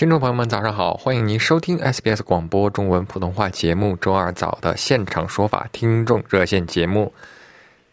[0.00, 0.94] 听众朋友们，早上好！
[0.94, 7.12] 欢迎您收听 SBS 广播中文普通话节目周二早的现场说法听众热线节目。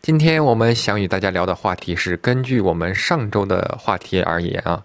[0.02, 4.82] 今天我们想与大家聊的话题是，根据我们上周的话题而言啊，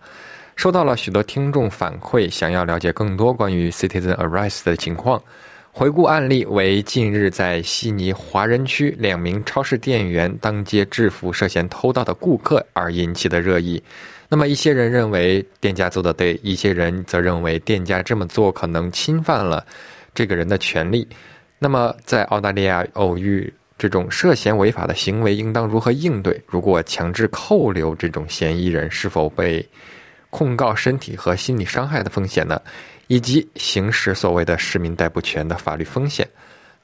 [0.56, 5.22] 收到了许多听众反馈，想要了解更多关于 Citizen Arrest 的情况。
[5.70, 13.80] 回顾案例为近日在悉尼华人区两名超市店员当街制服涉嫌偷盗的顾客而引起的热议。
[14.34, 19.62] 那么，一些人认为店家做的对，一些人则认为店家这么做可能侵犯了
[20.14, 21.06] 这个人的权利。
[21.58, 26.40] 那么，在澳大利亚偶遇这种涉嫌违法的行为，应当如何应对？
[26.46, 29.68] 如果强制扣留这种嫌疑人，是否被
[30.30, 32.58] 控告身体和心理伤害的风险呢？
[33.08, 36.26] 以及行使所谓的市民逮捕权的法律风险？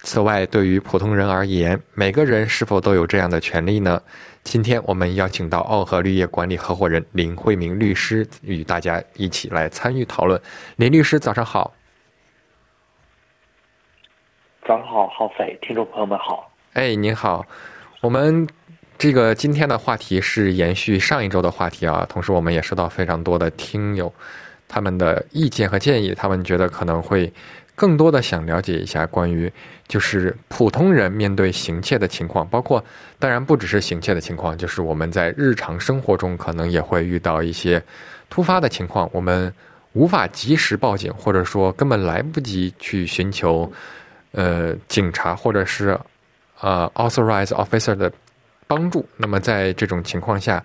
[0.03, 4.03] 此外，对于普通人而言，每个人是否都有这样的权利呢？
[4.49, 10.41] 今天我们邀请到奥和绿业管理合伙人林慧明律师与大家一起来参与讨论。
[10.77, 11.75] 林律师，早上好。
[14.67, 16.51] 早上好，浩飞，听众朋友们好。
[16.73, 17.45] 哎，您好。
[18.01, 18.49] 我们
[18.97, 24.11] 这个今天的话题是延续上一周的话题啊，同时我们也收到非常多的听友
[24.67, 27.31] 他们的意见和建议，他们觉得可能会。
[27.79, 29.51] 更多的想了解一下关于
[29.87, 32.85] 就是普通人面对行窃的情况，包括
[33.21, 37.81] 当然不只是行窃的情况，就是我们在日常生活中可能也会遇到一些
[38.29, 39.55] 突发的情况，我们
[39.93, 43.73] 无法及时报警，或者说根本来不及去寻求
[44.33, 45.97] 呃警察或者是
[46.61, 48.13] 呃 authorized officer 的
[48.67, 49.09] 帮助。
[49.17, 50.61] 那么在这种情况下，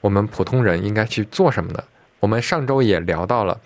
[0.00, 1.82] 我们普通人应该去做什么呢？
[2.18, 3.56] 我们上周也聊到了。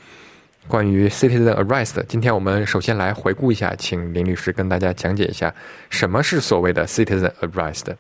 [0.70, 5.52] 关于 citizen arrest，今天我们首先来回顾一下，请林律师跟大家讲解一下
[5.90, 7.92] 什么是所谓的 citizen arrest。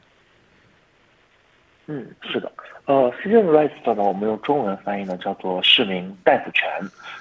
[1.88, 2.50] 嗯，是的，
[2.84, 6.64] 呃，citizen arrest 呢，我们用中文翻译呢叫做市民逮捕权，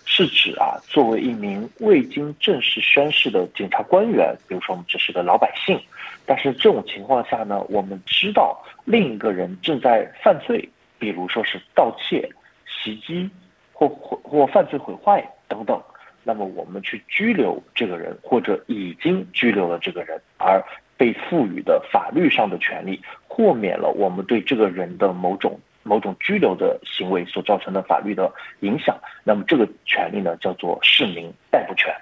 [0.06, 5.82] 是指啊，作为一名未经正式宣誓的警察官员，比如说我们只是个老百姓，
[6.28, 8.56] 但是这种情况下呢，我们知道
[8.86, 12.30] 另一个人正在犯罪，比如说是盗窃、
[12.68, 13.28] 袭击
[13.74, 15.28] 或或或犯罪毁坏。
[15.60, 15.82] 等等，
[16.24, 20.64] 那么我们去拘留这个人，或者已经拘留了这个人，而
[20.96, 31.94] 被赋予的法律上的权利，豁免了我们对这个人的某种某种拘留的行为所造成的法律的影响，那么这个权利呢，叫做市民逮捕权。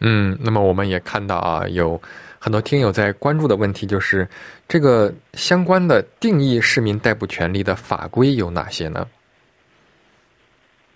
[0.00, 2.00] 嗯，那么我们也看到啊，有
[2.38, 4.26] 很多听友在关注的问题就是，
[4.66, 9.06] 这个相关的定义市民逮捕权利的法规有哪些呢？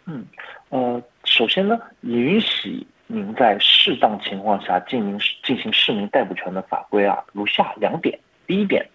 [0.07, 0.25] 嗯，
[0.71, 1.03] 呃。
[1.25, 8.19] 首先呢，允许您在适当情况下进行进行市民逮捕权的法规啊，如下两点。
[8.47, 8.87] 第一点，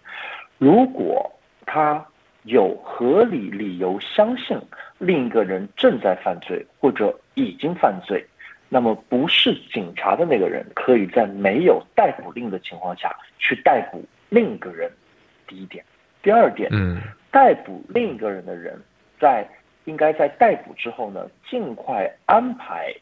[0.58, 1.30] 如果
[1.66, 2.04] 他
[2.44, 4.58] 有合理理由相信
[4.98, 8.24] 另一个人正在犯罪或者已经犯罪，
[8.68, 14.90] 那么不是警察的那个人可以在没有逮捕令的情况下去逮捕另一个人。
[15.46, 15.84] 第一点，
[16.22, 18.80] 第二点，嗯，逮捕另一个人的人
[19.18, 19.46] 在。
[19.84, 22.94] 应该在逮捕之后呢，尽快安排，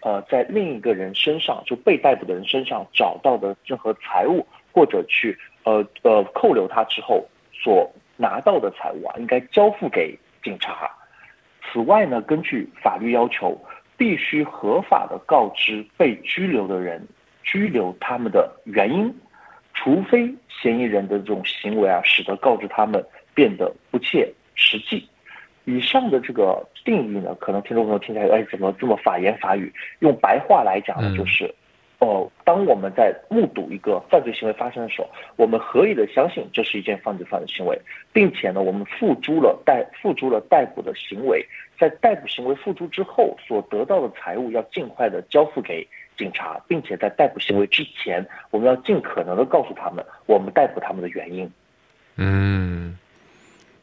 [0.00, 10.90] 呃，在另一个人身上，就被逮捕的人身上找到的任何财物，或者去呃呃扣留他之后所拿到的财物啊，应该交付给警察。
[11.72, 13.58] 此外呢，根据法律要求，
[13.96, 17.06] 必须合法的告知被拘留的人
[17.42, 19.12] 拘留他们的原因，
[19.72, 23.04] 除非嫌疑人的这种行为啊，使得告知他们
[23.34, 25.08] 变得不切实际。
[25.64, 29.72] 以上的这个定义呢，可能听众朋友听起来，哎，怎么这么法言法语？
[30.00, 31.52] 用白话来讲呢，就是，
[32.00, 37.80] 哦，当我们在目睹一个犯罪行为发生的时候，我们合理的相信这是一件犯罪犯罪行为，
[38.12, 41.42] 并且呢，我们付诸了逮付诸了逮捕的行为，
[41.78, 45.86] 在逮捕行为付诸之后所得到的财物要尽快的交付给
[46.18, 51.50] 警察，并且在逮捕行为之前，我们要尽可能的告诉他们我们逮捕他们的原因。
[52.16, 52.98] 嗯。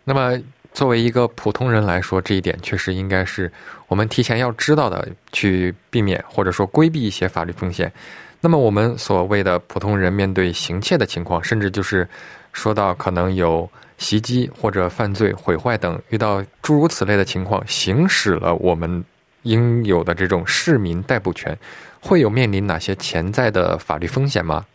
[0.03, 0.35] 那么，
[0.73, 3.51] 作为一个普通人来说，这一点确实应该是
[3.87, 7.91] 我们提前要知道的，去避免或者说规避一些法律风险。
[8.39, 12.07] 那么，我们所谓的普通人面对行窃的情况，甚至就是
[12.53, 19.03] 说到可能有袭击或者犯罪、毁坏等，遇到诸如此类的情况，行使了我们
[19.43, 21.55] 应有的这种市民逮捕权，
[21.99, 24.65] 会有面临哪些潜在的法律风险吗？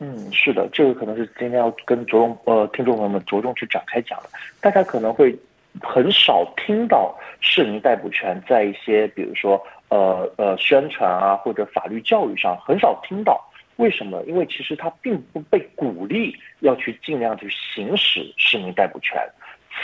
[0.00, 4.30] 嗯，是的，这个可能是今天要跟着重呃听众朋友们着重去展开讲的。
[4.60, 5.38] 大家可能会
[5.82, 13.38] 很少听到市民逮捕权在一些比如说呃呃宣传啊或者法律教育上很少听到。
[13.76, 14.22] 为什么？
[14.24, 19.18] 因为其实它并不被鼓励要去尽量去行使市民逮捕权。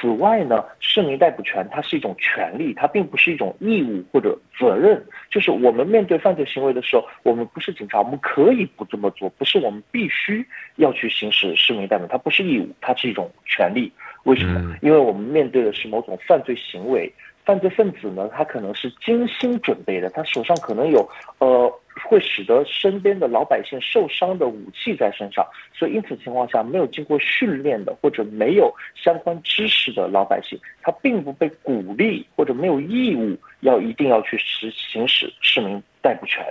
[0.00, 5.04] 此外呢，市民逮捕权它是一种权利，它并不是一种义务或者责任。
[5.30, 10.46] 就是我们面对犯罪行为的时候，我们不是警察，我们可以不这么做，不是我们必须
[10.76, 13.90] 要去行使市民逮捕，它不是义务，它是一种权利。
[14.24, 14.76] 为什么？
[14.82, 17.12] 因为我们面对的是某种犯罪行为。
[17.44, 21.08] 犯罪分子呢，他可能是精心准备的，他手上可能有
[21.38, 21.72] 呃
[22.04, 36.44] 会使得身边的老百姓受伤的武器在身上，所以因此情况下，没有经过训练的或者没有相关知识的老百姓，他并不被鼓励或者没有义务要一定要去实行使市民逮捕权，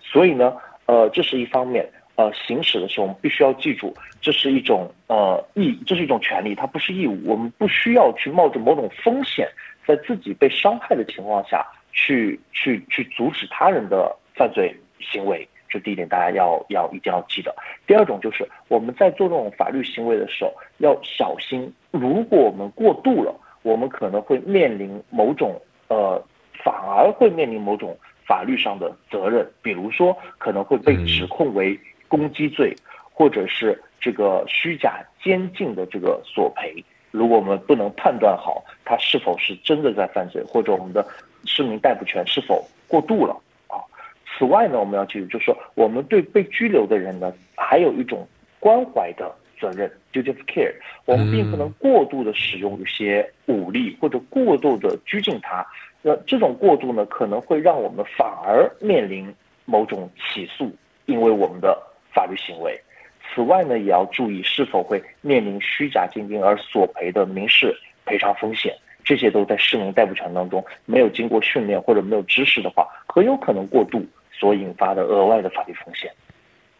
[0.00, 0.54] 所以呢，
[0.86, 9.48] 呃，这是一方面，呃，行使的时候我们必须要记住，这是一种呃义，这是一种权利，它不是义务，我们不需要去冒着某种风险。
[9.86, 17.54] 在自己被伤害的情况下去去去阻止他人的犯罪行为，这第一点大家要要一定要记得。
[17.86, 26.22] 第二种就是我们在做这种法律行为的时候要小心，如果我们过度了，我们可能会面临某种呃，
[26.62, 32.74] 反而会面临某种法律上的责任，比如说可能会被指控为攻击罪，
[33.12, 36.84] 或者是这个虚假监禁的这个索赔。
[37.10, 41.04] 如果我们不能判断好他是否是真的在犯罪，或者我们的
[41.44, 43.40] 市民逮捕权是否过度了啊？
[44.38, 48.26] 此外呢，我们要记住，就是说我们对被拘留的人呢，还有一种
[48.58, 49.30] 关怀的
[49.60, 50.72] 责任 （duty of care）。
[51.04, 55.66] 我们并不能过度的使用一些武力，或者过度的拘禁他。
[56.02, 59.32] 那这种过度呢，可能会让我们反而面临
[59.66, 60.74] 某种起诉，
[61.06, 61.76] 因为我们的
[62.12, 62.80] 法律行为。
[63.34, 67.76] 此外呢，也要注意是否会面临虚假禁令而索赔的民事
[68.06, 68.74] 赔偿风险。
[69.02, 74.04] 这些都在市民逮捕权当中没有经过训练或者没有知识的话，很有可能过度
[74.40, 76.10] 所引发的额外的法律风险。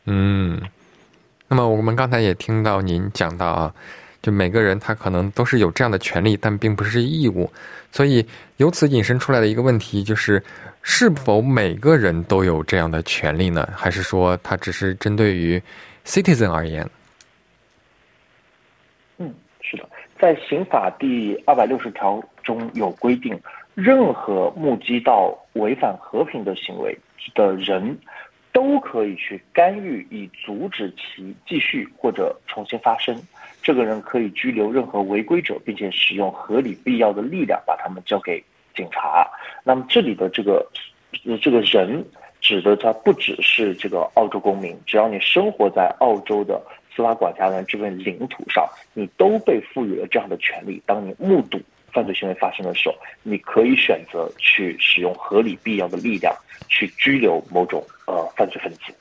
[0.07, 0.59] 嗯，
[1.47, 3.75] 那么我们刚才也听到您讲到啊，
[4.23, 7.49] 就每个人他可能都是有这样的权利，但并不是义务。
[7.93, 8.27] 所以
[8.57, 10.43] 由此引申出来的一个问题就是，
[10.81, 13.69] 是否每个人都有这样的权利呢？
[13.77, 15.63] 还是说它只是针对于
[16.07, 16.89] ？citizen 而言，
[19.19, 19.87] 嗯，是的，
[20.19, 23.39] 在刑法第二百六十条中有规定，
[23.75, 26.99] 任何目击到违反和平的行为
[27.35, 27.99] 的人，
[28.53, 33.17] 都可以去干预以阻止其继续或者重新发生。
[33.63, 38.43] 这个人可以拘留任何违规者，并且使用合理必要的力量把他们交给
[38.75, 39.27] 警察。
[39.65, 40.67] 那么这里的这个
[41.41, 42.05] 这个人。
[42.43, 46.59] 指的他不只是这个澳洲公民，只要你生活在澳洲的
[46.97, 50.83] 司法管辖权这片领土上，你都被赋予了这样的权利。
[50.87, 51.61] 当你目睹
[51.93, 56.35] 犯罪行为发生的时候，你可以选择去使用合理必要的力量
[56.69, 58.93] 去拘留某种呃犯罪分子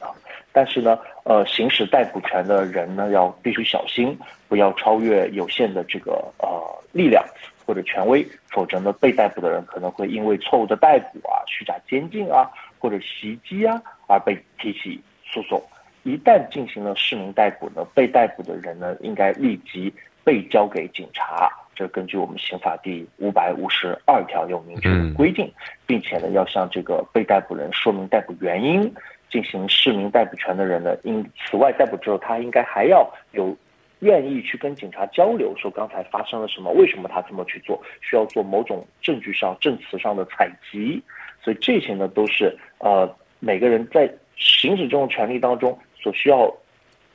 [0.00, 0.08] 啊。
[0.52, 7.24] 但是呢，呃，行使逮捕权的人呢，要必须小心，不要超越有限的这个呃力量
[7.66, 12.50] 或者权威，否则呢，被逮捕的人可能会因为错误的逮捕啊、虚假监禁啊。
[12.80, 15.58] 或者袭击啊，而被提起诉讼。
[16.02, 19.90] 一旦进行了市民逮捕呢，被逮捕的人呢，应该立即
[20.22, 21.50] 被交给警察。
[21.74, 25.52] 这根据我们刑法第五百五十二条有明确的规定，
[25.86, 28.92] 并且呢，要向这个被逮捕人说明逮捕原因。
[29.30, 33.56] 进行市民逮捕权的人呢，因此外逮捕之后，他应该还要有
[33.98, 41.02] 愿意去跟警察交流，说刚才发生了什么，为什么他这么去做，需要做某种证据上、证词上的采集。
[41.42, 46.54] 所以这些呢，都是呃每个人在行使这种权利当中所需要、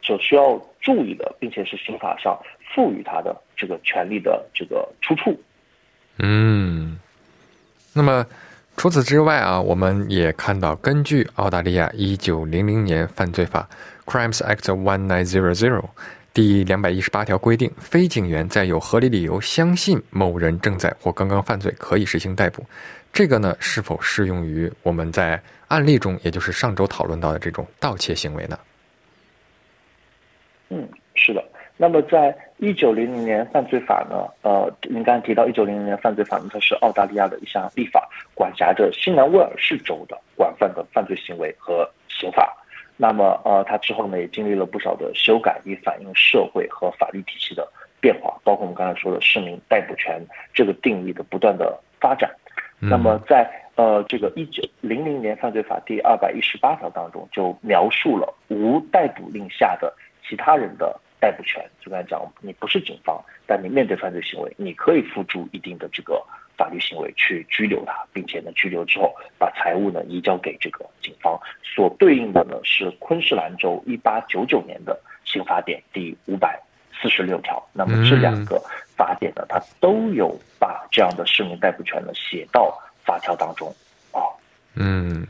[0.01, 2.37] 所需要注意的，并且是刑法上
[2.79, 5.37] 赋予他的这个权利的这个出处。
[6.19, 6.97] 嗯，
[7.91, 8.25] 那么
[8.77, 13.67] 除此之外啊，我们也看到，根据澳大利亚一九零零年犯罪法
[14.05, 15.83] （Crimes Act One Nine Zero Zero）
[16.33, 22.65] 第两百一十八条规定，非警员在有合理理由相信某人正在或刚刚犯罪，可以实行逮捕。
[23.11, 28.57] 这个呢，是否适用于我们在案例中，也就是上周讨论到的这种盗窃行为呢？
[30.69, 31.43] 嗯，是的，
[31.81, 42.53] 那么在一九零零年犯罪法呢，呃，您刚才提到一九零零年犯罪法呢，它是澳大利亚的一项立法，管辖着新南威尔士州的广泛的犯罪行为和刑法。
[42.97, 47.65] 那么，呃，它之后呢也经历了不少的修改，以反映社会和法律体系的
[48.01, 50.21] 变化，包括我们刚才说的市民逮捕权
[50.53, 52.29] 这个定义的不断的发展。
[52.79, 59.93] 那么，在呃这个一九零零年犯罪法第二百一十八条当中，就描述了无逮捕令下的
[60.27, 60.99] 其他人的。
[61.19, 66.25] 逮捕权，就刚才讲，你不是警方，但你面对犯罪行为，你可以付诸一定的这个
[66.57, 71.37] 法律行为去拘留他，并且呢，拘留之后把财物呢移交给这个警方。
[71.61, 76.57] 所对应的呢是昆士兰州一八九九年的刑法典第五百
[77.01, 77.61] 四十六条。
[77.73, 78.61] 那么这两个
[78.95, 83.67] 法典呢，它都有把这样的市民逮捕权呢写到法条当中
[84.13, 84.23] 啊，
[84.75, 85.27] 嗯，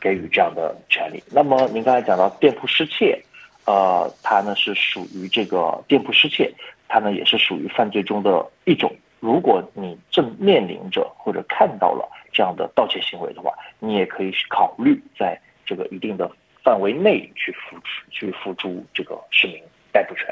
[0.00, 1.22] 给予这样的权利。
[1.30, 3.22] 那么您刚才讲到店铺失窃。
[3.66, 6.52] 呃，它呢是属于这个店铺失窃，
[6.88, 8.94] 它呢也是属于犯罪中的一种。
[9.20, 16.30] 如果你正面临着或者看到了这样的盗窃行为的话，你也可以考虑在这个一定的
[16.62, 19.56] 范围内去付出、去付诸这个市民
[19.92, 20.26] 逮捕权。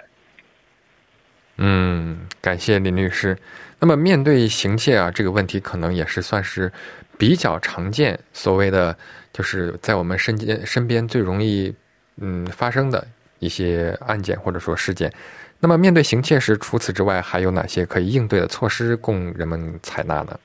[1.57, 3.37] 嗯，感谢林律师。
[3.79, 6.71] 那么面对行窃啊这个问题，可能也是算是
[7.19, 8.95] 比较常见，所谓的
[9.33, 11.75] 就是在我们身边身边最容易
[12.17, 13.07] 嗯发生的。
[13.43, 15.13] 一些案件或者说事件，
[15.59, 20.39] 那么面对行窃时，除此之外还有哪些可以应对的措施供人们采纳呢？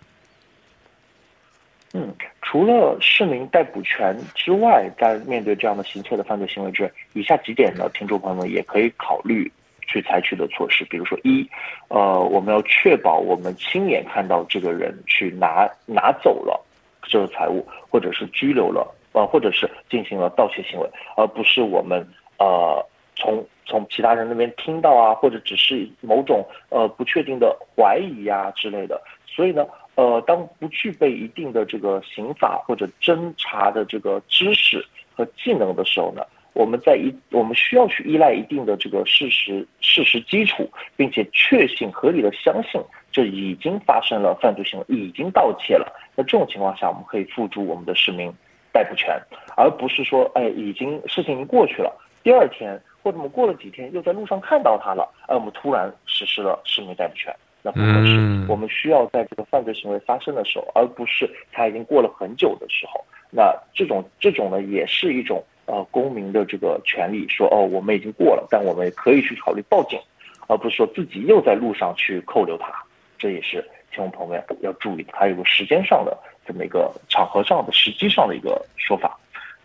[1.94, 2.12] 嗯，
[2.42, 9.52] 除了市民逮捕权之外，在面对这样的行窃的犯罪行为之，以下几点呢，听众朋友们也可以考虑
[9.82, 11.48] 去采取的措施，比如说一，
[11.90, 16.60] 呃，我们要确保我们亲眼看到这个人去拿拿走了
[17.04, 22.04] 这个财物，或者是拘留了，呃，或者是进行了盗窃行为，而不是我们。
[22.40, 29.66] 呃，从从其他人那边听到啊，或者只是某种呃不确定的怀疑啊之类的，所以呢，
[29.96, 42.80] 呃，当不具备一定的这个刑法或者侦查的这个知识和技能的时候呢，我们在一我们需要去依赖一定的这个事实事实基础，并且确信合理的相信
[43.12, 45.92] 这已经发生了犯罪行为，已经盗窃了。
[46.16, 48.32] 那这种情况下，我们可以付诸我们的市民
[48.72, 49.20] 逮捕权，
[49.56, 51.92] 而不是说，哎，已经事情已经过去了。
[52.24, 58.46] 第二天或者我们过了几天又在路上看到他了，而我们突然实施了市民逮捕权，那不合适。
[58.50, 63.04] 我们需要在这个犯罪行为发生的时候，而不是他已经过了很久的时候。
[63.30, 70.00] 那这种这种呢，也是一种呃公民的这个权利，说哦，我们已经过了，但我们也可以去考虑报警，
[70.48, 72.72] 而不是说自己又在路上去扣留他。
[73.18, 79.18] 这也是听众朋友们要注意的，还有个时间上的这么一个场合上的时机上的一个说法。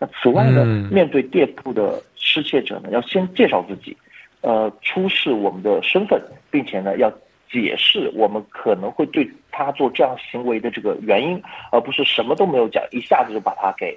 [0.03, 2.01] 那此外呢，面对店铺的。
[2.25, 3.95] 失窃者呢，要先介绍自己，
[4.41, 6.19] 呃，出示我们的身份，
[6.49, 7.11] 并且呢，要
[7.51, 11.39] 解释我们可能会对他做这样行为的这个原因，
[11.71, 13.95] 而不是什么都没有讲，一下子就把他给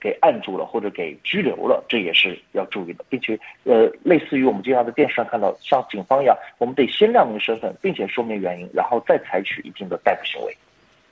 [0.00, 10.56] 给按住了或者给拘留了，这也是要注意的，并且呃，类似于我们经常在电视上看到，像警方一样，我们得先亮明身份，并且说明原因，然后再采取一定的逮捕行为。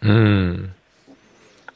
[0.01, 0.73] 嗯，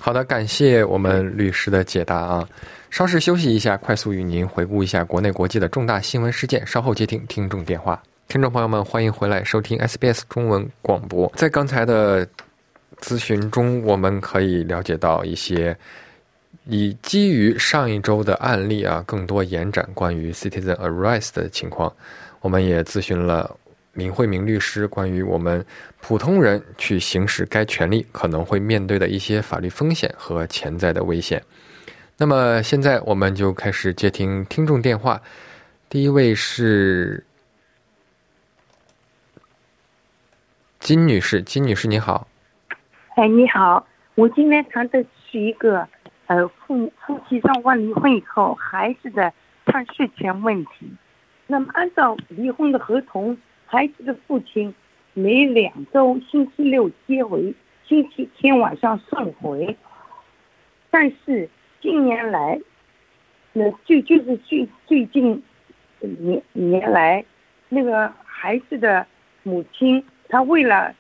[0.09, 2.49] 好的，感谢我们律师的解答啊。
[2.89, 6.67] 稍事休息一下，快速与您回顾一下国内国际的重大新闻事件。
[6.67, 8.03] 稍后接听听众电话。
[8.27, 11.31] 听众朋友们，欢迎回来收听 SBS 中文广播。
[11.37, 12.27] 在刚才的
[13.03, 15.77] 咨询中，我们可以了解到一些
[16.65, 21.93] 以基于上一周的案例啊，更多延展关于 citizen arrest 的情况。
[22.41, 23.55] 我们也咨询了
[23.99, 25.63] 林慧明律师关于我们
[26.01, 31.43] 普通人去行使该权利可能会面对的一些法律风险和潜在的危险。
[32.17, 35.21] 那么现在我们就开始接听听众电话。
[35.89, 37.25] 第一位是
[40.79, 42.29] 金女士，金女士你好。
[43.17, 45.87] 哎，你好，我今天谈的是一个
[46.27, 49.33] 呃夫夫妻双方离婚以后孩子的
[49.67, 50.89] 探视权问题。
[51.49, 53.37] 那么按照离婚的合同，
[53.71, 54.75] 孩子的父亲
[55.15, 57.55] 每两周星期六接回，
[57.87, 59.77] 星期天晚上送回，
[60.91, 61.49] 但是。
[61.81, 62.61] 近年来，
[63.53, 65.41] 那就就是最最近
[66.01, 67.25] 年年来，
[67.69, 69.07] 那个孩子的
[69.45, 70.93] 母亲，她为了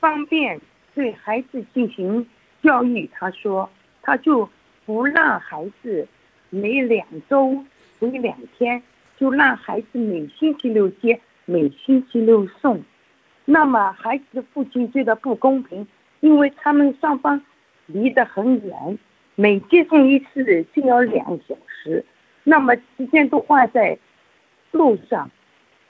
[0.00, 0.58] 方便
[0.94, 2.26] 对孩子进行
[2.62, 3.68] 教育，她说，
[4.00, 4.48] 她就
[4.86, 6.08] 不让孩子
[6.48, 7.62] 每两周
[8.00, 8.82] 回两天，
[9.18, 12.82] 就让孩子每星期六接，每星期六送。
[13.44, 15.86] 那么孩子的父亲觉得不公平，
[16.20, 17.42] 因为他们双方
[17.86, 18.98] 离得很远。
[19.34, 22.04] 每接送一次就要两小时，
[22.44, 23.98] 那么时间都花在
[24.70, 25.30] 路上，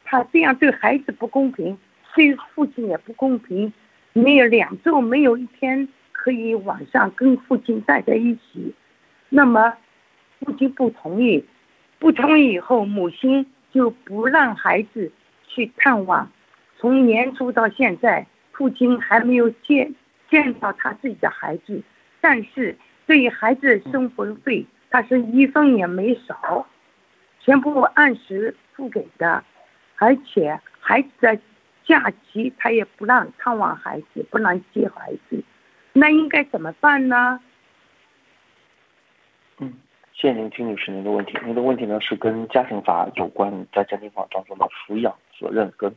[0.04, 0.14] 他。
[0.14, 1.76] 他这样对孩子不公平，
[2.14, 3.72] 对父亲也不公平。
[4.12, 8.72] 没有两周，没有一天可以晚上跟父亲待在一起。
[9.28, 9.74] 那么，
[10.38, 11.44] 父亲不同意，
[11.98, 15.10] 不同意以后，母亲就不让孩子
[15.54, 16.30] 去探望。
[16.78, 19.94] 从年初到现在，父亲还没有见
[20.28, 21.82] 见到他自己的孩子，
[22.20, 26.66] 但是对于孩子生活费，他是一分也没少，
[27.40, 29.44] 全部按时付给的，
[29.96, 31.38] 而且孩子的。
[31.86, 35.44] 假期他也不让探望孩子，不让接孩子，
[35.92, 37.38] 那应该怎么办呢？
[39.58, 39.70] 嗯，
[40.14, 41.36] 谢谢您，金女士您的问题。
[41.44, 45.90] 您的问题呢是跟家庭法有关，在家庭法当中的抚养责任跟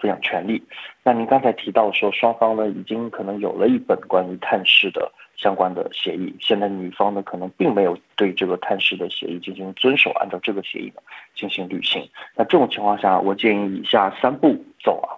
[0.00, 0.62] 抚养权利。
[1.02, 11.02] 那您刚才提到说，双方呢已经可能有了一本关于探视的相关的协议，现在女方呢可能并没有对这个探视的协议进行遵守，按照这个协议呢
[11.34, 12.08] 进行履行。
[12.36, 15.10] 那这种情况下，我建议以下三步走啊。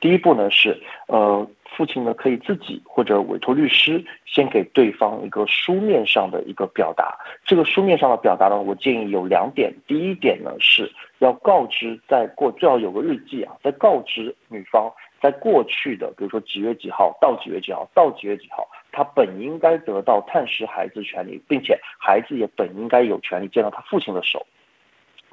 [0.00, 7.16] 第一步呢是，呃，父亲呢可以自己或者委托律师先给对方一个书面上的一个表达。
[7.44, 9.72] 这个书面上的表达呢，我建议有两点。
[9.86, 10.90] 第一点呢是
[11.24, 24.46] 要告知在过最好有个日记啊，在告知女方在过去的，比如说几月几号到几月几号到几月几号，他本应该得到探视孩子权利，并且孩子也本应该有权利见到他父亲的手。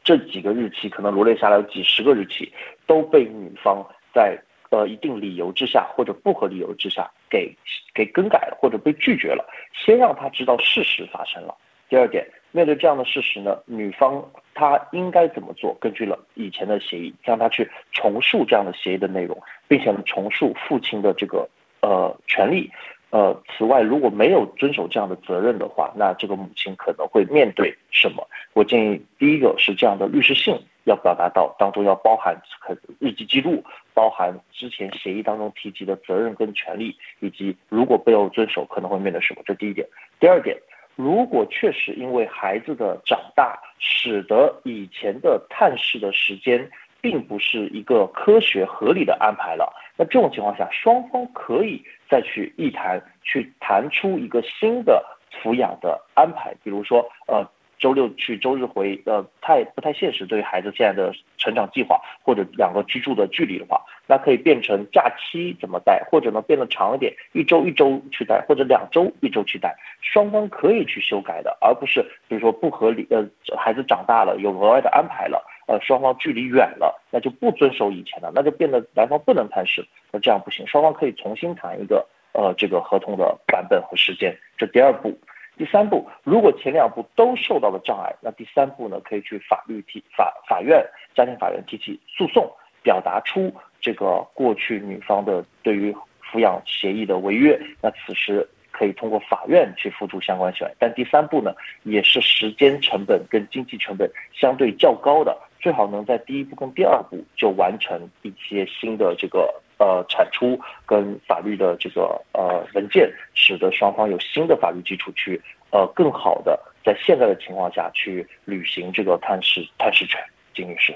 [0.04, 2.54] 这几个日期可能罗列下来有几十个日期，
[2.86, 4.40] 都被女方在。
[4.72, 7.52] 呃，一定理由之下或者不合理由之下，给
[7.92, 9.44] 给更改了或者被拒绝了，
[9.74, 11.56] 先让他知道事实发生了。
[11.90, 15.76] 第二点，面对这样的事实呢，女方她应该怎么做？
[15.80, 19.38] 根据了以前的协议，让她去重述这样的协议的内容，
[19.68, 21.48] 并且重述父亲的这个
[21.82, 22.72] 呃权利。
[23.12, 28.28] 呃，此外，如果没有遵守这样的责任的话，那这个母亲可能会面对什么？
[28.54, 33.64] 我建议第一个是这样的律师信要表达到当中要包含可日记记录，
[33.96, 39.42] 包含之前协议当中提及的责任跟权利，以及如果没有遵守可能会面对什么。
[39.44, 39.88] 这第一点。
[40.20, 40.56] 第二点，
[41.00, 49.74] 如果确实因为孩子的长大，使得以前的探视的时间并不是一个科学合理的安排了。
[49.96, 55.02] 那这种情况下，双方可以再去一谈，去谈出一个新的
[55.42, 56.54] 抚养的安排。
[56.66, 60.26] 比如说，呃，周六去，周日回，呃，太不太现实。
[60.26, 69.76] 对于孩子现在的成长计划或者两个居住的距离的话，那可以变成假期怎么带，或者呢变得长一点，一周一周去带，或者两周一周去带。
[70.02, 73.08] 双方可以去修改的，而不是比如说不合理。
[73.10, 75.44] 呃，孩子长大了，有额外的安排了。
[75.68, 80.66] 呃，双方距离远了，那就不遵守以前的，那就变得男方不能探视，那这样不行。
[80.66, 84.36] 双方可以重新谈一个呃这个合同的版本和时间。
[84.58, 85.16] 这第二步，
[85.60, 92.50] 第三步，如果前两步都受到了障碍，那第三步呢，可以去法律提法法院家庭法院提起诉讼，
[92.82, 95.94] 表达出这个过去女方的对于
[96.24, 97.60] 抚养协议的违约。
[97.82, 98.48] 那此时。
[98.72, 120.22] 可以通过法院去付出相关费用，但第三步呢，也是时间成本跟经济成本相对较高的，最好能在第一步跟第二步就完成一些新的这个呃产出跟法律的这个呃文件，使得双方有新的法律基础去呃更好的在现在的情况下去履行这个探视探视权。
[120.54, 120.96] 金女士，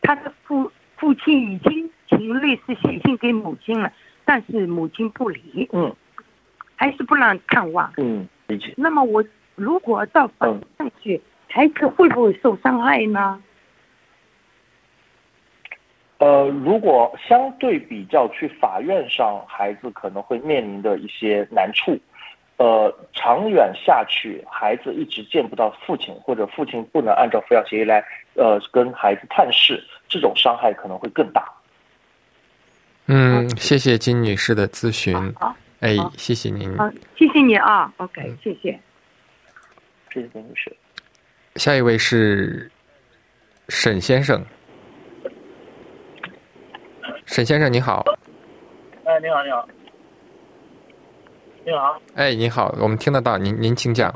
[0.00, 3.92] 他的父父亲已经请律师写信给母亲了，
[4.24, 5.68] 但是母亲不理。
[5.72, 5.94] 嗯。
[6.74, 7.92] 还是不让看望。
[7.96, 8.74] 嗯，理解。
[8.76, 13.40] 那么我如果到法院去，孩子会不会受伤害呢？
[16.22, 21.98] 呃，如果相对比较去法院上，孩子可能会面临的一些难处。
[22.58, 28.04] 呃，长远下去，孩子一直见不到父亲，或者父亲不能按照抚养协议来，
[28.34, 31.44] 呃，跟孩子探视，这种伤害可能会更大。
[33.06, 35.16] 嗯，谢谢金女士的咨询。
[35.34, 35.56] 好。
[35.80, 36.72] 哎，谢谢您。
[36.76, 37.92] 好，谢谢你啊。
[37.96, 38.78] OK，谢谢。
[40.14, 40.72] 谢谢金女士。
[41.56, 42.70] 下一位是
[43.68, 44.40] 沈先生。
[47.26, 48.04] 沈先生，你好。
[49.04, 49.68] 哎，你好，你好。
[51.64, 52.00] 你好。
[52.14, 54.10] 哎，你好，我们听得到您，您请讲。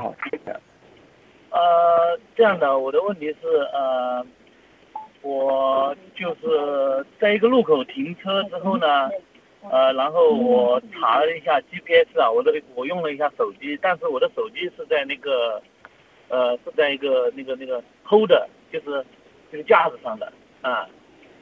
[1.49, 4.25] 呃，这样的，我的问题是，呃，
[5.21, 9.09] 我就是在一个路口停车之后呢。
[9.69, 15.61] 呃，然后我查了一下 GPS 啊，我的我用了一下手机，但是我的手机是在那个，
[16.29, 18.31] 呃，是在一个那个那个 hold，
[18.71, 19.03] 就是
[19.51, 20.87] 这个架子上的啊，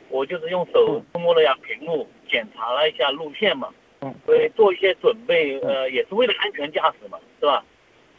[0.09, 3.69] 我就是用手摸了一下屏幕，检查了一下路线嘛，
[4.01, 7.63] 嗯，会做一些准备，呃，也是为了安全驾驶嘛，是吧？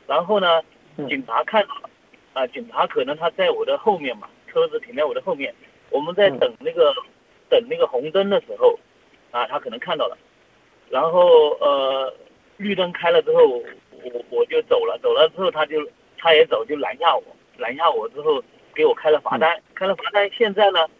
[0.06, 0.62] 然后呢，
[1.08, 1.90] 警察看到了，
[2.32, 5.54] 啊，警察可能他在我的后面嘛，车子停在我的后面，
[5.90, 6.94] 我们在等那个、
[7.48, 8.78] 等那个红灯的时候，
[9.30, 10.16] 啊，他可能看到了，
[10.88, 12.12] 然后呃
[12.56, 15.86] 绿灯开了之后，我我就走了，走了之后他就
[16.18, 17.22] 他也走，就拦下我，
[17.58, 18.42] 拦下我之后
[18.74, 20.90] 给我开了罚单，开了罚单，现在呢，嗯，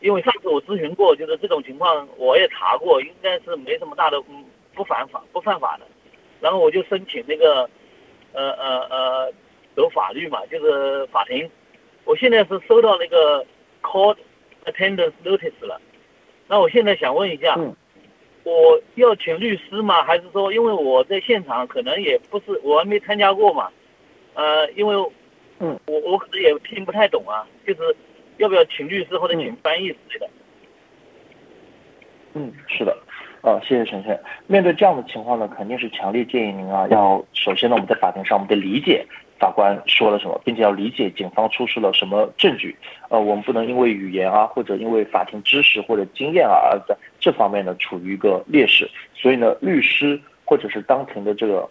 [0.00, 5.86] 因为上次我咨询过，就是这种情况我也查过，应该是没什么大的，嗯，不犯法不犯法的，
[6.40, 7.68] 然后我就申请那个，
[8.32, 9.32] 呃呃呃，
[9.74, 11.50] 走法律嘛，就是法庭，
[12.04, 13.44] 我现在是收到那个
[13.82, 14.16] court
[14.64, 15.80] attendance notice 了，
[16.46, 17.74] 那我现在想问一下，嗯。
[18.48, 20.04] 我要请律师吗？
[20.04, 23.68] 还是说，因为我在现场可能也不是我还没参加过嘛，
[24.34, 24.94] 呃，因为，
[25.58, 27.96] 嗯，我我可能也听不太懂啊，就是
[28.38, 30.30] 要不要请律师或者请嗯翻译之类的？
[32.34, 32.94] 嗯，是的，
[33.40, 34.20] 呃，谢谢陈先生。
[34.46, 39.06] 面对这样的情况呢，肯定是强烈建议您啊，要首先呢，我们在法庭上我们得理解
[39.38, 42.76] 法官说了什么，并且要理解警方出示了什么证据。
[43.08, 48.86] 呃，我们不能因为语言啊，或者因为法庭知识或者经验啊，而在这方面呢处于一个劣势。
[49.14, 51.66] 所以呢，律师或者是当庭的这个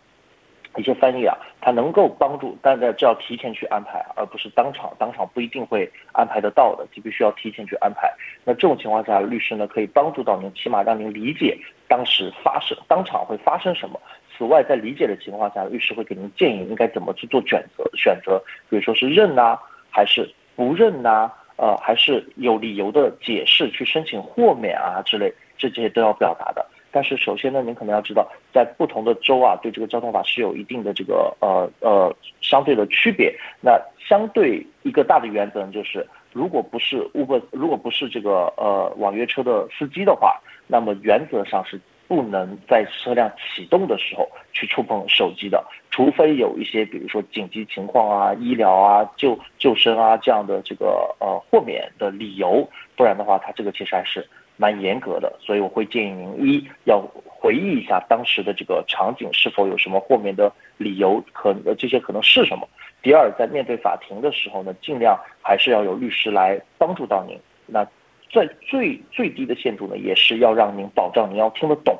[0.77, 8.11] 一些翻译啊，它能够帮助，但是这要提前去安排，而不是当场，当场不一定会安排得到的，就必须要提前去安排。
[8.43, 11.57] 那这种情况下，律师呢可以帮助到您，起码让您理解
[11.87, 13.99] 当时发生当场会发生什么。
[14.37, 19.57] 此外，在理解的情况下，律师会给您建议应该怎么去做选择，选择，比如说是认呐、
[19.89, 26.65] 还是不认呐、呃，还是有理由的解释去申请豁免啊之类，这这些都要表达的。
[26.95, 33.35] 但是首先呢，您可能要知道，在不同的州啊，对这个交通法是有一定的这个呃呃相对的区别。
[33.59, 41.77] 那相对一个大的原则呢，就是如果不是 Uber，如果不是这个呃网约车的司机的话，那么原则上是
[42.07, 54.25] 不能在车辆启动的时候去触碰手机的，除非有一些比如说紧急情况啊、医疗啊、救救生啊这样的这个呃豁免的理由，不然的话，它这个其实还是
[54.57, 55.31] 蛮严格的。
[55.39, 62.67] 所以我会建议您一要回忆一下当时的这个场景是否有什么豁免的理由，可呃这些可能是什么。
[63.01, 67.39] 第二，在面对法庭的时候呢，尽量还是要有律师来帮助到您。
[67.65, 67.85] 那
[68.33, 71.97] 在最最低的限度呢，也是要让您保障您要听得懂。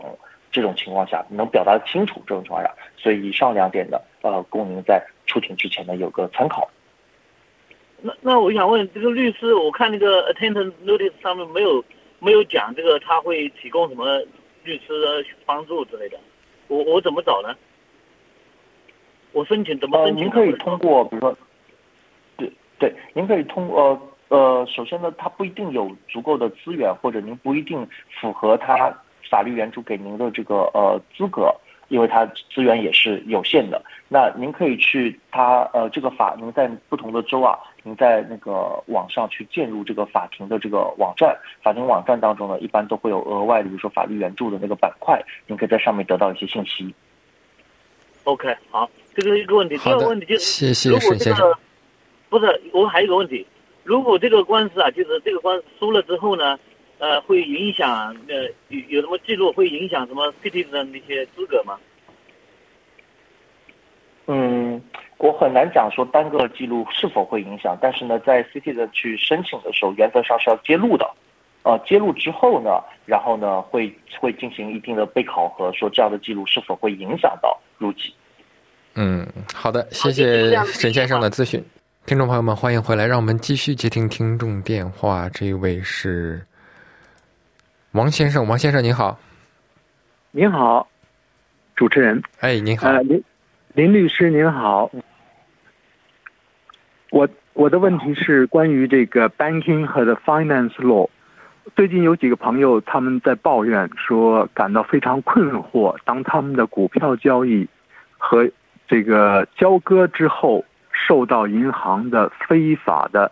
[0.51, 6.69] 这种情况下能表达清楚，这种情况下，所以以上两点呢，呃，供您在出庭之前呢有个参考。
[8.01, 11.83] 那那我想问这个律师，我看那个 attendance notice 上面没有
[12.19, 14.19] 没有讲这个他会提供什么
[14.63, 16.17] 律师的帮助之类的，
[16.67, 17.55] 我我怎么找呢？
[19.31, 20.15] 我申请怎么呃，申？
[20.17, 21.37] 您可以通过，比如说，
[22.37, 23.99] 对对，您可以通呃
[24.29, 27.87] 呃，首先呢，他不一定有足够的资源，或者您不一定
[28.19, 28.91] 符合他
[29.29, 31.53] 法律援助给您的这个呃资格，
[31.87, 33.81] 因为它资源也是有限的。
[34.07, 46.93] 那您可以去它呃这个法，您在不同的州啊，您在那个网上去进入这个法庭的这个网站，法庭网站当中呢，一般都会有额外的，比如说法律援助的那个板块，您可以在上面得到一些信息。
[48.23, 49.77] OK，好，这个是一个问题。
[49.77, 51.49] 第二个问题就，是，谢谢如果这沈先生。
[51.49, 51.57] 个
[52.29, 53.45] 不是，我还有一个问题，
[53.83, 56.57] 如果这个官司啊，就是这个官司输了之后呢，
[56.97, 61.77] 呃，会影响呃有有什么记录会影响什么 citizen 的那些资格吗？
[64.27, 64.81] 嗯，
[65.17, 71.09] 我很难讲说单个记录是否会影响，但是呢，在 CT 的去申请的时候，原则上是要揭露的。
[71.63, 78.13] 呃，揭露之后呢，然后呢，会会进行一定的被考核，说这样的记录是否会影响到入籍。
[78.93, 81.63] 嗯，好的，谢谢沈先生的咨询。
[82.05, 85.27] 听众朋友们，欢迎回来，让我们继续接听听众电话。
[85.29, 86.45] 这位是
[87.95, 89.17] 王先生，王先生您好，
[90.31, 90.85] 您好，
[91.77, 93.23] 主持人，哎，您好，呃，林
[93.73, 94.91] 林律师您好，
[97.09, 101.09] 我我的问题是关于这个 banking 和的 finance law。
[101.73, 107.65] 最近有几个朋友他们在抱怨说，感到非常困惑，当他们的股票交易
[108.17, 108.45] 和
[108.89, 113.31] 这个交割之后，受到银行的非法的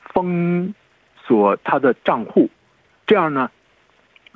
[0.00, 0.74] 封
[1.24, 2.50] 锁他的账户，
[3.06, 3.48] 这样呢，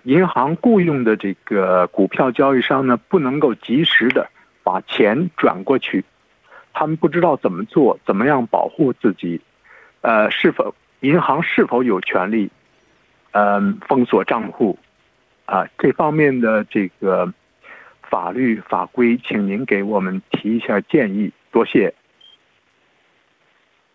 [0.04, 4.28] 银行雇佣的这个股票交易商呢，不能够及时的
[4.62, 6.04] 把钱转过去，
[6.72, 9.40] 他们不知道怎么做，怎么样保护自己，
[10.00, 12.50] 呃，是否银行是否有权利，
[13.32, 14.78] 呃，封锁账户，
[15.46, 17.32] 啊、这方面的这个
[18.02, 21.94] 法律法规，请您给我们提一下建议，多谢。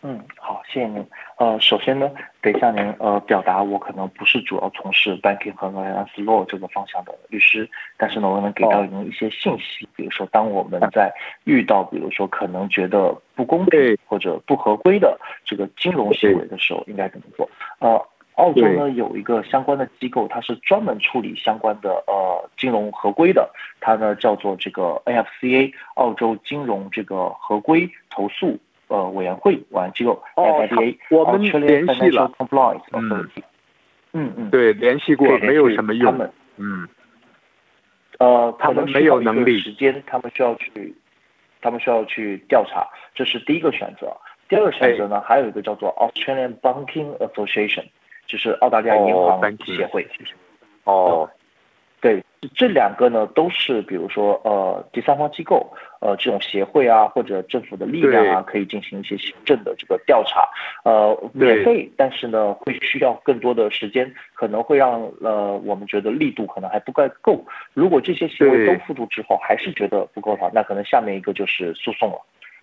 [0.08, 1.04] 嗯，好，谢谢您。
[1.38, 11.12] 呃，首先呢，得向您呃表达，我可能不是主要从事 banking 和 finance law 这个方向的律师，但是呢，我能给到您一些信息，比如说，当我们在
[11.46, 17.50] 遇到比如说可能觉得不公平或者不合规的这个金融行为的时候，应该怎么做？
[17.80, 18.00] 呃，
[18.36, 28.56] 澳洲呢有一个相关的机构，它是专门处理相关的呃金融合规的，它呢叫做这个 AFCA 澳洲金融这个合规投诉。
[28.96, 32.32] 呃，委员会委员机构，FIDA，我们联系了，
[32.94, 33.30] 嗯，
[34.14, 36.88] 嗯嗯，对，联系过，没有什么用，他们，嗯，
[38.20, 40.96] 呃，他们没有能力，时间，他们需要去，
[41.62, 44.16] 他们需要去调查，这是第一个选择。
[44.48, 47.84] 第二个选择呢，还有一个叫做 Australian Banking Association，
[48.26, 50.08] 就是澳大利亚银行协会，
[50.86, 51.30] 哦。
[52.00, 60.48] 对，这两个呢都是，比如说呃，第三方机构，呃，这种协会啊，或者政府的力量啊，可以进行一些行政的这个调查，
[60.84, 67.46] 呃，免费，但是呢，会需要更多的时间，可能会让呃，我们觉得力度可能还不够够。
[67.74, 72.20] 如果这些行为都付诸之后，还是觉得不够的话，那可能下面一个就是诉讼了，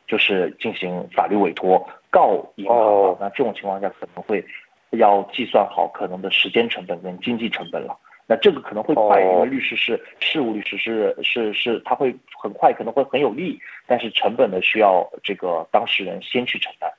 [0.07, 3.17] 就是进行法律委托告银行。
[3.21, 4.45] 那这种情况下可能会
[4.91, 7.97] 要计算好可能的时间成本跟经济成本了。
[8.33, 16.91] 那这个可能会快，因为律师是事务律师，是是是，他会很快，可能会很有利，但是成本呢需要这个当事人先去承担。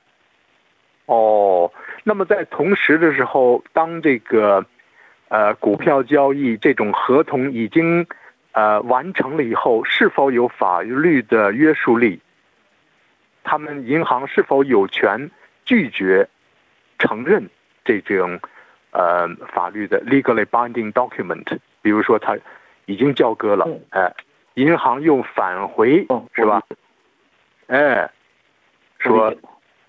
[1.06, 1.68] 哦，
[2.04, 4.64] 那么在同时的时候，当这个
[5.26, 8.06] 呃股票交易这种合同已经
[8.52, 12.20] 呃完成了以后，是否有法律的约束力？
[13.42, 15.28] 他们银行是否有权
[15.64, 16.28] 拒绝
[17.00, 17.50] 承认
[17.84, 18.38] 这种？
[18.94, 22.38] 呃，法律的 legally binding document，比如说他
[22.86, 24.14] 已经交割了，哎，
[24.54, 26.62] 银行又返回，是吧？
[27.66, 28.08] 哎，
[28.98, 29.34] 说，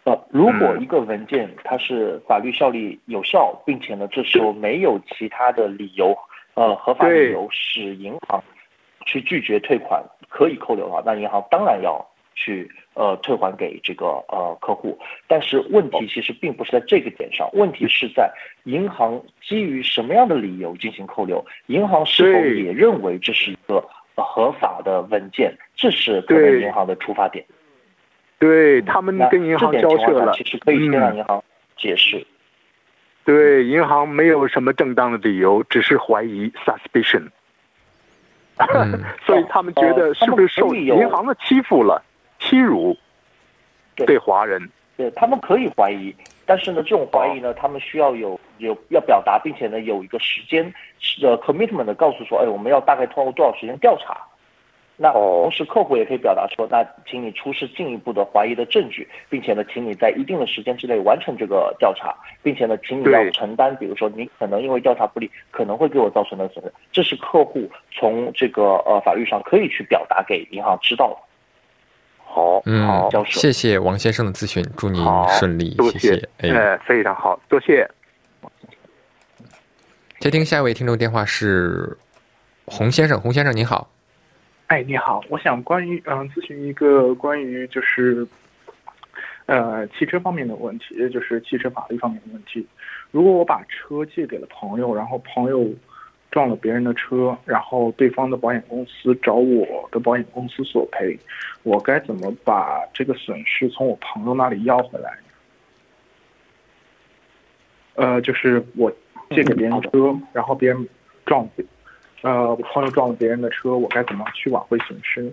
[0.05, 6.17] 呃，如果一个文件它是法律效力有效，并且呢，这时候没有其他的理由，
[6.55, 8.43] 呃，合法理由使银行
[9.05, 12.03] 去拒绝退款，可以扣留的话，那银行当然要。
[12.35, 18.31] 去呃退还给这个呃客户，但是问题其实并不是在这个点上，问题是在
[18.65, 23.83] 银行基于什么样的理由进行扣留，银行是否也认为这是一个
[24.15, 27.43] 合法的文件，这是可能银行的出发点。
[28.37, 31.43] 对他们跟银行交涉了，其实可以先让银行
[31.77, 32.27] 解释。
[33.23, 37.29] 对，银行没有什么正当的理由，只是怀疑 suspicion，
[39.25, 42.03] 所以他们觉得是不是受银行的欺负了？
[42.45, 42.95] 欺辱，
[43.95, 44.17] 对。
[44.17, 50.63] 华人，对他们可以怀疑，但是呢，这种怀疑呢，他们需要有有要表达，并且呢，有一个时间
[51.19, 54.17] 的 commitment 的告诉说，哎，我们要大概通过多少时间调查。
[54.97, 71.17] 那同时客户也可以表达说，那请你出示进一步的怀疑的证据，并且呢，请你在一定的时间之内完成这个调查，并且呢，请你要承担，比如说你可能因为调查不力，可能会给我造成的损失，这是客户从这个呃法律上可以去表达给银行知道的。
[72.35, 75.01] 好，嗯，谢谢王先生的咨询，祝您
[75.39, 77.89] 顺利，谢谢，哎，非常好，多谢。
[80.19, 81.97] 接听下一位听众电话是
[82.65, 83.89] 洪先生，洪先生您好，
[84.67, 88.27] 哎，你好，我想关于嗯咨询一个关于就是
[89.45, 92.67] 呃汽车方面的问题，就是汽车法律方面的问题。
[93.11, 95.69] 如果我把车借给了朋友，然后朋友。
[96.35, 101.17] 撞了别人的车，然后对方的保险公司找我的保险公司索赔，
[101.63, 105.17] 我该怎么把这个损失从我朋友那里要回来？
[107.93, 108.91] 呃，就是我
[109.29, 110.89] 借给别人车，然后别人
[111.25, 111.47] 撞，
[112.21, 115.31] 呃，我朋友撞了别人的车，我该怎么去挽回损失？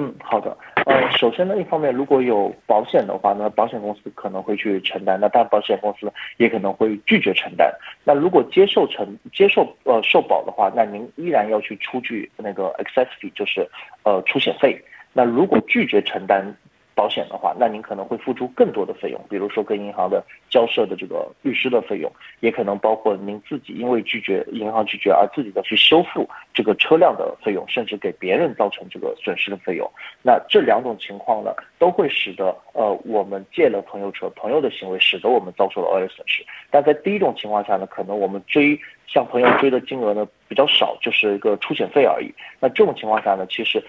[0.00, 0.56] 嗯，好的。
[0.86, 7.68] 呃，首先呢，一方面如果有保险的话，那保险公司可能会去承担，那但保险公司也可能会拒绝承担。
[8.04, 13.68] 那如果接受承接受呃受保的话，那您依然要去出具那个 excess fee，就是
[14.04, 14.80] 呃出险费。
[15.12, 16.56] 那如果拒绝承担。
[16.98, 29.88] 保险的话，那您可能会付出更多的费用，比如说跟银行的交涉的这个律师的费用，也可能包括您自己因为拒绝银行拒绝而自己的去修复这个车辆的费用，甚至给别人造成这个损失的费用。
[30.22, 36.44] 那这两种情况呢，都会使得呃我们借了朋友车，朋友的行为使得我们遭受了恶劣损失。
[36.68, 42.34] 但在第一种情况下呢，可能我们追向朋友追的金额呢比较少，就是一个出险费而已。
[42.58, 43.80] 那这种情况下呢，其实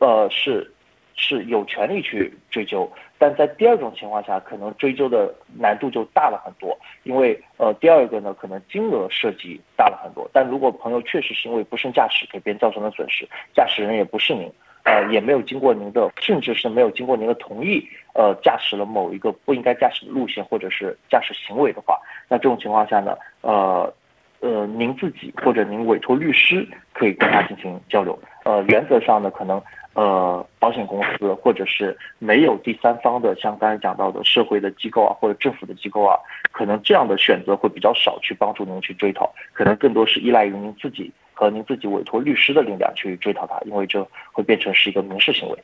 [0.00, 0.70] 呃是。
[1.18, 10.30] 是有权利去追究，但在第二种情况下，可能追究的难度就大了很多，因为呃，第二个呢，可能金额涉及大了很多。
[10.32, 14.50] 但如果朋友确实是因为不慎驾驶给别人造成了损失，驾驶人也不是您，
[14.84, 23.92] 呃，也没有经过您的，甚至是没有经过您的同意，呃，驾驶了某一个不应该驾驶的路线或者是驾驶行为的话，那这种情况下呢，呃，
[24.38, 26.64] 呃，您自己或者您委托律师
[26.98, 28.18] 可以跟他进行交流。
[28.44, 29.62] 呃，原则上呢，可能
[29.94, 36.18] 呃，保险公司或者是没有第三方的，像刚才讲到的社会的机构啊，或者政府的机构啊，
[36.50, 41.12] 可能这样的选择会比较少，去帮助您去追讨，可能更多是依赖于您自己。
[41.38, 45.56] 和您自己委托律师的力量去追讨它，因为这会变成是一个民事行为。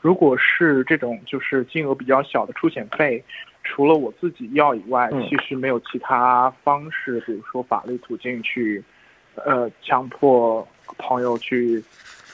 [0.00, 3.24] 如果是这种就是金额比较小的出险费，
[3.64, 8.80] 除了我自己要以外，其实没有其他方式，比如说法律途径去，
[9.36, 10.66] 呃，强迫
[10.98, 11.82] 朋友去，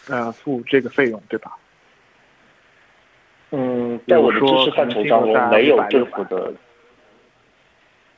[0.09, 1.57] 呃，付这个费用，对吧？
[3.51, 6.53] 嗯，在我的知识范畴当中，没有政府的。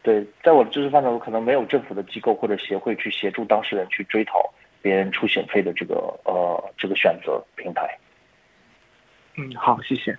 [0.03, 7.99] 对，在我的知识范畴，可能没有政府的机构或者协会去协助当事人去追讨别人出险费的这个呃这个选择平台。
[9.37, 10.17] 嗯，好，谢谢。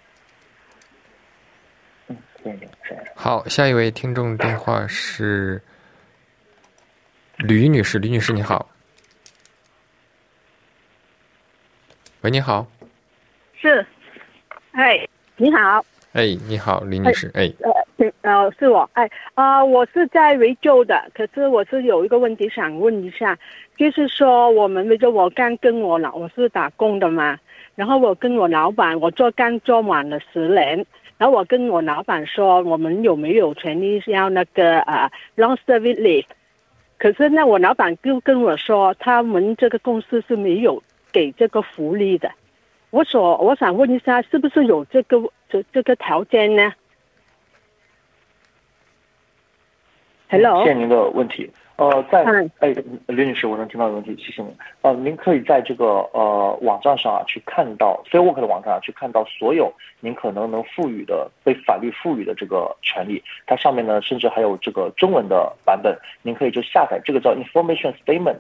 [2.08, 2.68] 嗯，谢谢。
[3.16, 5.62] 好，下一位听众电话是
[7.42, 8.70] 吕女士，吕女士你好。
[12.22, 12.68] 喂，你好。
[13.60, 13.84] 是，
[14.74, 15.84] 哎，你好。
[16.14, 17.32] 哎，你好，李女士。
[17.34, 18.88] 哎，呃，呃，是我。
[18.94, 23.36] 哎，啊，我是在维州的，可是我是有一个问题想问一下，
[23.76, 27.40] 就是说我们维州，我刚跟我老，我是打工的嘛，
[27.74, 30.86] 然后我跟我老板，我做刚做满了十年，
[31.18, 36.26] 然后我跟我老板说，我们有没有权利要那个啊 long service leave？
[37.02, 42.32] 可是那我老板就跟我说，他们这个公司是没有给这个福利的。
[42.92, 46.72] 我所我想问一下，是不是有这个这这个条件呢
[50.30, 51.50] ？Hello，谢谢您的问题。
[51.78, 52.24] 呃，在
[52.60, 52.74] 哎，
[53.08, 54.56] 刘女士，我能听到的问题，谢谢您。
[54.82, 63.24] 呃，您可以在这个呃网站上啊去看到 f a i r w o r k 的网站啊去看到所有您可能能赋予的被法律赋予的这个权利。
[63.48, 68.38] 它上面呢，甚至还有这个中文的版本，您可以就下载这个叫 Information Statement。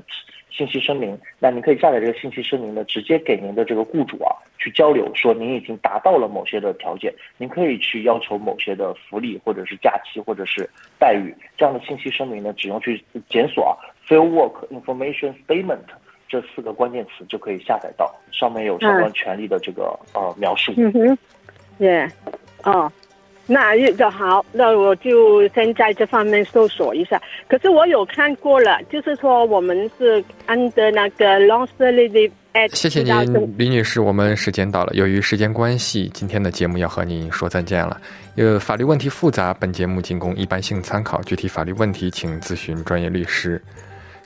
[0.52, 11.34] 信息声明，那您可以下载这个信息声明呢，直接给您的这个雇主啊去交流，说您已经达到了某些的条件，您可以去要求某些的福利或者是假期或者是待遇。
[11.58, 13.74] 这样的信息声明呢，只用去检索啊
[14.06, 15.80] f i e l work Information Statement”
[16.28, 20.74] 这四个关键词就可以下载到，上面有相关权利的这个呃描述。
[20.78, 21.18] 嗯哼，
[21.78, 22.08] 对，
[22.64, 22.92] 哦。
[23.47, 27.21] 那就好，那我就先在这方面搜索一下。
[27.47, 32.32] 可是我有看过了，就是说我们是按的那个 long service。
[32.73, 34.01] 谢谢您，李女士。
[34.01, 37.99] 我们时间到了，由于时间关系，今天的节目要和您说再见了。
[38.36, 43.62] 呃，法律问题复杂，本节目仅供一般性参考，具体法律问题请咨询专业律师。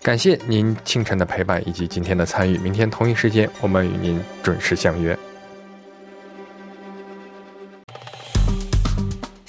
[0.01, 2.57] 感谢您清晨的陪伴以及今天的参与。
[2.57, 5.15] 明天同一时间，我们与您准时相约。